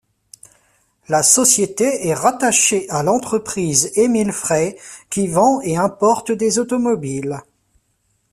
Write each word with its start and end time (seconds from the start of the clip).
La 1.09 1.21
société 1.21 2.07
est 2.07 2.15
rattachée 2.15 2.89
à 2.89 3.03
l'entreprise 3.03 3.91
Emil 3.97 4.31
Frey 4.31 4.75
qui 5.11 5.27
vend 5.27 5.61
et 5.61 5.77
importe 5.77 6.31
des 6.31 6.57
automobiles. 6.57 7.39